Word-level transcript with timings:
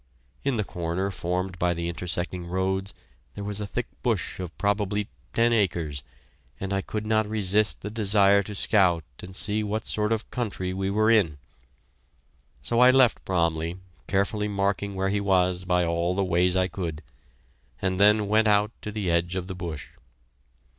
In 0.43 0.55
the 0.55 0.63
corner 0.63 1.11
formed 1.11 1.59
by 1.59 1.75
the 1.75 1.87
intersecting 1.87 2.47
roads 2.47 2.95
there 3.35 3.43
was 3.43 3.59
a 3.61 3.67
thick 3.67 3.85
bush 4.01 4.39
of 4.39 4.57
probably 4.57 5.09
ten 5.31 5.53
acres, 5.53 6.01
and 6.59 6.73
I 6.73 6.81
could 6.81 7.05
not 7.05 7.27
resist 7.29 7.81
the 7.81 7.91
desire 7.91 8.41
to 8.41 8.55
scout 8.55 9.03
and 9.19 9.35
see 9.35 9.63
what 9.63 9.85
sort 9.85 10.11
of 10.11 10.31
country 10.31 10.73
we 10.73 10.89
were 10.89 11.11
in. 11.11 11.37
So 12.63 12.79
I 12.79 12.89
left 12.89 13.23
Bromley, 13.25 13.77
carefully 14.07 14.47
marking 14.47 14.95
where 14.95 15.09
he 15.09 15.21
was 15.21 15.65
by 15.65 15.85
all 15.85 16.15
the 16.15 16.25
ways 16.25 16.57
I 16.57 16.67
could, 16.67 17.03
and 17.79 17.99
then 17.99 18.27
went 18.27 18.47
out 18.47 18.71
to 18.81 18.91
the 18.91 19.11
edge 19.11 19.35
of 19.35 19.45
the 19.45 19.53
bush. 19.53 19.89